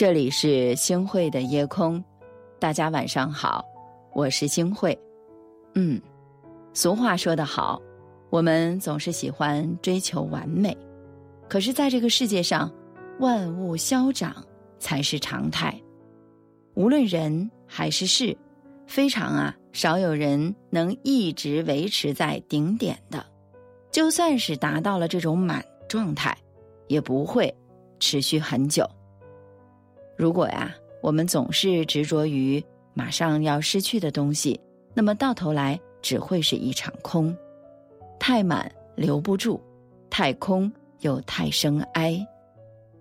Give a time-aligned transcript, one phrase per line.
[0.00, 2.02] 这里是星慧的夜空，
[2.58, 3.62] 大家晚上好，
[4.14, 4.98] 我是星慧。
[5.74, 6.00] 嗯，
[6.72, 7.78] 俗话说得好，
[8.30, 10.74] 我们总是喜欢追求完美，
[11.50, 12.72] 可是，在这个世界上，
[13.18, 14.34] 万物消长
[14.78, 15.78] 才是常态。
[16.72, 18.34] 无论人还是事，
[18.86, 23.22] 非常啊，少有人能一直维持在顶点的。
[23.92, 26.34] 就算是达到了这种满状态，
[26.88, 27.54] 也不会
[27.98, 28.88] 持续很久。
[30.20, 34.60] 如果呀，我们总是执着于马上要失去的东西，
[34.92, 37.34] 那么到头来只会是一场空。
[38.18, 39.58] 太满留不住，
[40.10, 42.22] 太空又太生哀。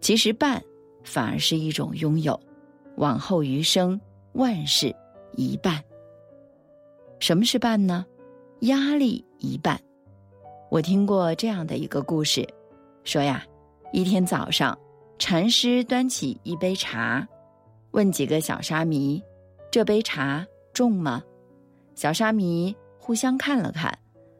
[0.00, 0.62] 其实半
[1.02, 2.38] 反而是一种拥有。
[2.94, 4.00] 往后余生，
[4.34, 4.94] 万事
[5.32, 5.82] 一半。
[7.18, 8.06] 什么是半呢？
[8.60, 9.76] 压力一半。
[10.70, 12.46] 我听过这样的一个故事，
[13.02, 13.44] 说呀，
[13.92, 14.78] 一天早上。
[15.20, 17.28] 禅师端起一杯茶，
[17.90, 19.22] 问几个小沙弥
[19.70, 21.22] ：“这杯茶重吗？”
[21.94, 23.96] 小沙弥互相看了看，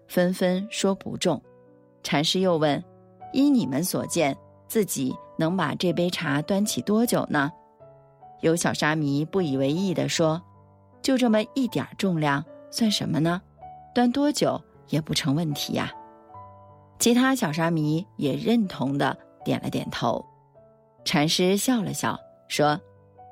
[0.08, 1.40] 纷纷说不重。
[2.02, 2.82] 禅师又问
[3.34, 4.34] ：“依你们所见，
[4.68, 7.52] 自己能把这杯茶端起多久呢？”
[8.40, 10.40] 有小沙弥不以为意地说
[11.02, 13.42] ：“就这么一点重量，算什么呢？
[13.94, 15.92] 端多久也不成问题呀。”
[16.98, 20.24] 其他小沙弥也认同的点了点头。
[21.04, 22.80] 禅师笑了笑，说：“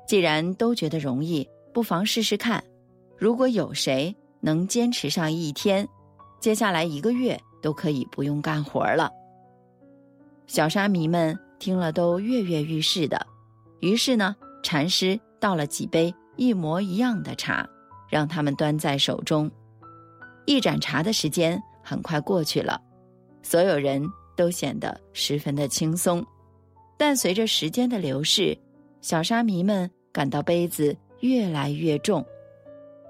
[0.07, 2.63] 既然都觉得容易，不妨试试看。
[3.17, 5.87] 如果有谁能坚持上一天，
[6.39, 9.11] 接下来一个月都可以不用干活了。”
[10.47, 13.25] 小沙弥们听了都跃跃欲试的。
[13.81, 17.67] 于是呢，禅师倒了几杯一模一样的茶，
[18.09, 19.49] 让他们端在手中。
[20.45, 22.81] 一盏茶的时间很快过去了，
[23.43, 24.03] 所有人
[24.35, 26.25] 都显得十分的轻松。
[26.99, 28.55] 但随着时间的流逝，
[28.99, 32.23] 小沙弥们感到杯子越来越重，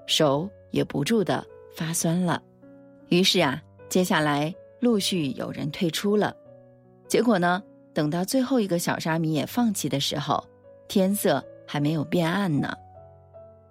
[0.06, 1.44] 手也不住的
[1.74, 2.40] 发酸了。
[3.08, 6.32] 于是啊，接下来陆续有人退出了。
[7.08, 7.60] 结果呢，
[7.92, 10.46] 等到最后一个小沙弥也放弃的时候，
[10.86, 12.72] 天色还没有变暗呢。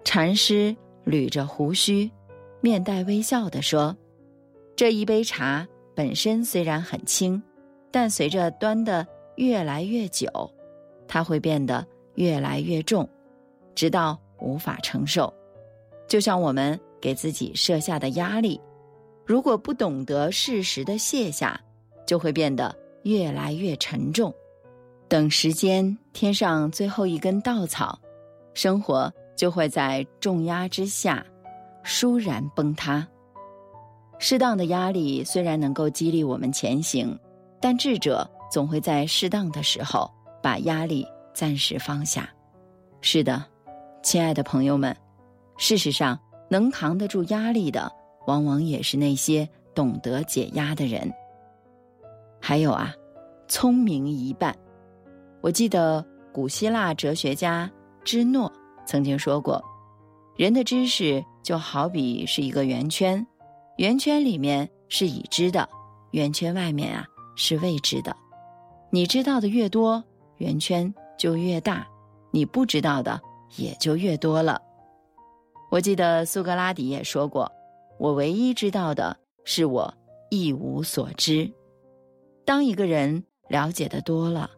[0.04, 2.12] 禅师捋着胡须，
[2.60, 3.96] 面带微笑的说
[4.76, 7.42] ：“这一杯茶本身虽然很轻，
[7.90, 9.08] 但随着端的。”
[9.40, 10.28] 越来越久，
[11.08, 13.08] 它会变得越来越重，
[13.74, 15.34] 直到无法承受。
[16.10, 18.60] 就像我们给自己设下的压力，
[19.26, 21.58] 如果不懂得适时的卸下，
[22.06, 24.34] 就会变得越来越沉重。
[25.08, 27.98] 等时间添上最后一根稻草，
[28.54, 31.26] 生活就会在重压之下
[31.86, 33.08] 倏然崩塌。
[34.18, 37.18] 适当的压力虽然能够激励我们前行，
[37.62, 38.30] 但智者。
[38.50, 40.10] 总会在适当的时候
[40.42, 42.30] 把压力暂时放下。
[43.02, 43.46] 是的，
[44.04, 44.96] 亲爱的朋友们，
[45.58, 47.92] 事实上，能扛得住压力的，
[48.28, 51.12] 往往也是那些懂得解压的人。
[52.42, 52.94] 还有啊，
[53.48, 54.56] 聪明一半。
[55.42, 57.70] 我记得古希腊哲学家
[58.04, 58.52] 芝诺
[58.86, 59.64] 曾经说过
[60.36, 63.26] ：“人的知识就好比是一个圆圈，
[63.78, 65.68] 圆圈里面是已知的，
[66.12, 67.06] 圆圈外面啊
[67.36, 68.16] 是未知的。”
[68.92, 70.04] 你知道的越多，
[70.38, 71.86] 圆圈就越大；
[72.32, 73.22] 你不知道的
[73.58, 74.60] 也就越多了。
[75.70, 77.52] 我记得苏格拉底也说过
[78.00, 79.94] ：“我唯一知道的是我
[80.32, 81.52] 一无所知。”
[82.44, 84.50] 当一个人了解的多了，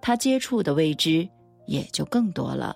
[0.00, 1.28] 他接触的未知
[1.66, 2.74] 也就更多了。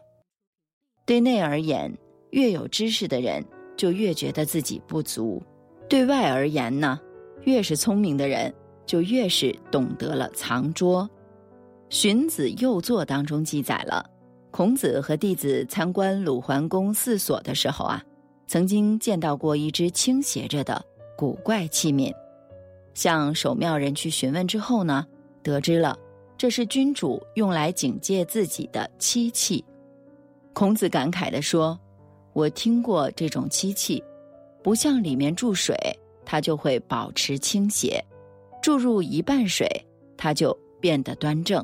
[1.05, 1.93] 对内而言，
[2.31, 3.45] 越有知识的人
[3.77, 5.43] 就越觉得自己不足；
[5.89, 7.01] 对外而言呢，
[7.41, 8.55] 越是聪明的人。
[8.85, 11.05] 就越是懂得了藏拙，
[11.89, 14.05] 《荀子·右作》当中记载了，
[14.51, 18.03] 孔子和弟子参观鲁桓公寺所的时候啊，
[18.47, 20.85] 曾经见到过一只倾斜着的
[21.17, 22.13] 古怪器皿，
[22.95, 25.07] 向守庙人去询问之后呢，
[25.43, 25.99] 得知了
[26.37, 29.65] 这是君主用来警戒自己的漆器。
[30.53, 31.79] 孔子感慨地说
[32.35, 34.03] ：“我听过这种漆器，
[34.63, 35.75] 不像里面注水，
[36.27, 38.05] 它就会保持倾斜。”
[38.63, 39.69] 注入一半水，
[40.17, 41.61] 它就变得端正；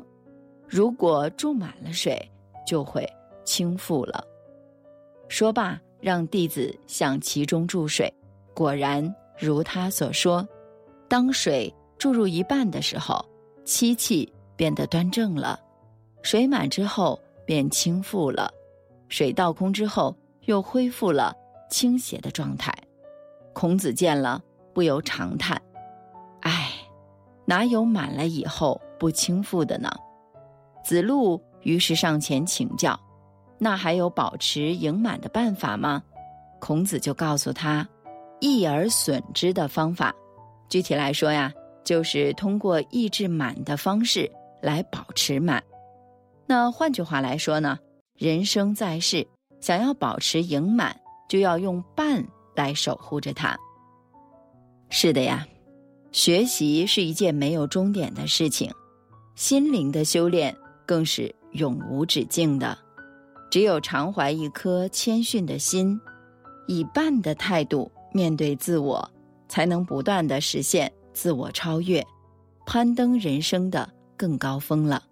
[0.67, 2.19] 如果注满了水，
[2.67, 3.07] 就会
[3.45, 4.21] 倾覆了。
[5.29, 8.13] 说罢，让弟子向其中注水，
[8.53, 10.47] 果然如他所说。
[11.07, 13.23] 当水注入一半的时候，
[13.63, 15.57] 漆器变得端正了；
[16.21, 18.47] 水满之后便倾覆了；
[19.07, 20.15] 水倒空之后
[20.45, 21.33] 又恢复了
[21.69, 22.73] 倾斜的状态。
[23.53, 24.43] 孔子见了，
[24.73, 25.59] 不由长叹：“。”
[27.49, 29.89] 哪有满了以后不倾覆的呢？
[30.83, 32.97] 子路于是上前请教
[33.57, 36.03] ：“那还有保持盈满的办法吗？”
[36.61, 37.89] 孔子就告诉他
[38.39, 40.13] ：“益而损之的方法。
[40.69, 41.51] 具体来说呀，
[41.83, 44.31] 就是通过抑制满的方式
[44.61, 45.63] 来保持满。
[46.45, 47.79] 那换句话来说呢，
[48.13, 49.25] 人生在世，
[49.59, 50.95] 想要保持盈满，
[51.27, 52.23] 就要用半
[52.55, 53.57] 来守护着它。
[54.91, 55.47] 是的呀，
[56.11, 58.71] 学习是一件没有终点的事情，
[59.35, 62.77] 心灵的修炼更是。”永无止境的，
[63.49, 65.99] 只有常怀一颗谦逊的心，
[66.67, 69.09] 以半的态度面对自我，
[69.47, 72.05] 才能不断的实现自我超越，
[72.67, 75.03] 攀登人生的更高峰了。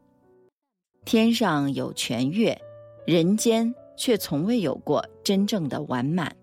[1.06, 2.62] 天上有全月，
[3.08, 6.36] 人间却从未有过真正的完满。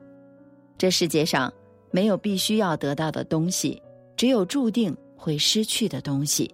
[0.77, 1.53] 这世界上
[1.93, 3.81] 没有必须要得到的东西，
[4.17, 6.51] 只有注定会失去的东西。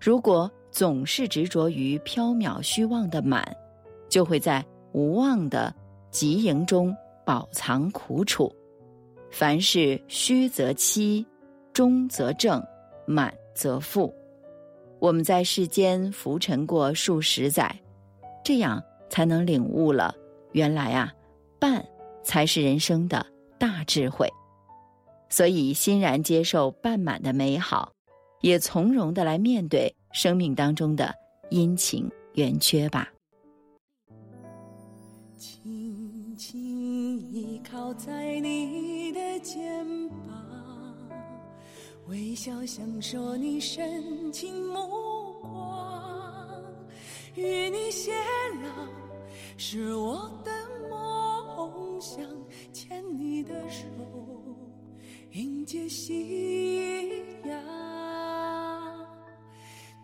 [0.00, 0.50] 如果。
[0.72, 3.44] 总是执着于缥缈虚妄的满，
[4.08, 5.74] 就会在无望的
[6.12, 6.96] 极盈中
[7.26, 8.48] 饱藏苦楚。
[9.32, 11.26] 凡事虚则欺，
[11.72, 12.64] 中则正，
[13.04, 14.14] 满则富。
[15.00, 17.74] 我们在世间浮沉过数十载，
[18.44, 20.14] 这样才能领悟了，
[20.52, 21.12] 原来啊，
[21.58, 21.84] 半
[22.22, 23.26] 才是人生的
[23.58, 24.32] 大智慧。
[25.30, 27.90] 所以欣然接受半满的美好，
[28.42, 29.94] 也从容的来面对。
[30.12, 31.14] 生命当中的
[31.50, 33.08] 阴晴圆缺吧。
[35.38, 40.18] 轻轻依靠在你的肩膀，
[42.08, 46.60] 微笑享受你深情目光，
[47.36, 48.10] 与你偕
[48.64, 48.68] 老
[49.56, 50.50] 是我的
[50.90, 52.20] 梦想，
[52.72, 53.86] 牵你的手
[55.32, 57.56] 迎接夕阳。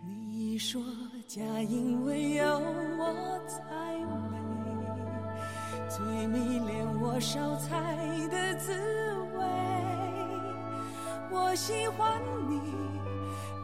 [0.05, 0.81] 你说
[1.26, 3.61] 家因为有我才
[4.31, 4.38] 美，
[5.88, 7.96] 最迷恋我烧菜
[8.31, 8.73] 的滋
[9.37, 9.44] 味。
[11.32, 12.61] 我喜欢你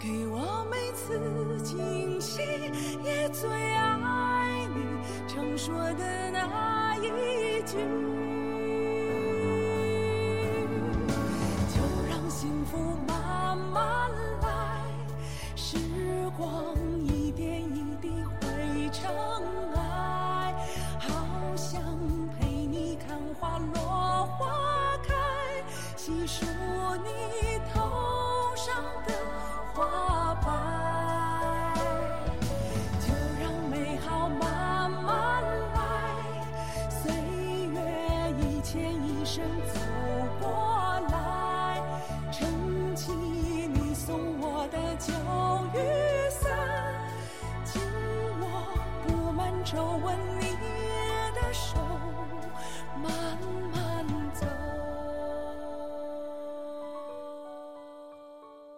[0.00, 1.16] 给我每次
[1.62, 2.40] 惊喜，
[3.04, 4.82] 也最爱你
[5.28, 8.21] 常说的那一句。
[16.42, 16.81] 光。
[49.72, 50.44] 手握你
[51.34, 51.78] 的手，
[53.02, 53.10] 慢
[53.72, 54.46] 慢走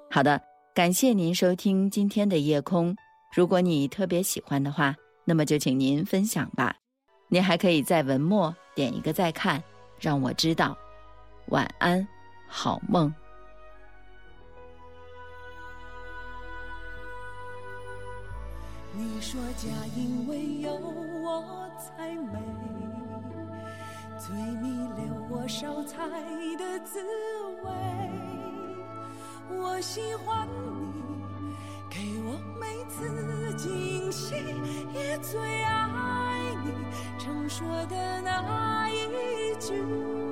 [0.08, 0.40] 好的，
[0.72, 2.94] 感谢您收听今天的夜空。
[3.34, 4.94] 如果你特别喜欢的话，
[5.24, 6.76] 那么就请您分享吧。
[7.26, 9.60] 您还可以在文末点一个再看，
[9.98, 10.78] 让我知道。
[11.46, 12.06] 晚安，
[12.46, 13.12] 好梦。
[19.04, 22.38] 你说家因为有我才美，
[24.18, 26.08] 最迷恋我烧菜
[26.56, 26.98] 的滋
[27.62, 27.70] 味。
[29.50, 31.02] 我喜欢你，
[31.90, 34.36] 给我每次惊喜，
[34.94, 36.72] 也最爱你
[37.18, 40.23] 常说的那一句。